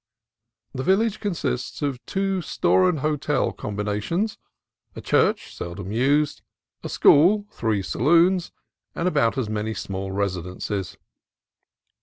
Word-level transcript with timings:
The 0.73 0.81
village 0.81 1.19
con 1.19 1.33
sists 1.33 1.83
of 1.83 2.03
two 2.07 2.41
store 2.41 2.89
and 2.89 3.01
hotel 3.01 3.51
combinations, 3.53 4.39
a 4.95 4.99
church 4.99 5.55
seldom 5.55 5.91
used, 5.91 6.41
a 6.83 6.89
school, 6.89 7.45
three 7.51 7.83
saloons, 7.83 8.51
and 8.95 9.07
about 9.07 9.37
as 9.37 9.47
many 9.47 9.75
small 9.75 10.11
residences. 10.11 10.97